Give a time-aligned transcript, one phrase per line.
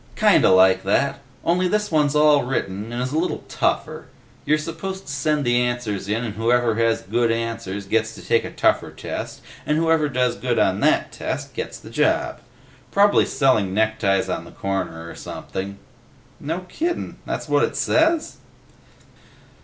[0.15, 4.07] "Kinda like that, only this one's all written and is a little tougher.
[4.45, 8.43] You're supposed to send the answers in and whoever has good answers gets to take
[8.43, 12.39] a tougher test and whoever does good on that test gets the job.
[12.89, 15.77] Probably selling neckties on the corner or something."
[16.39, 17.17] "No kiddin'.
[17.27, 18.37] That what it says?"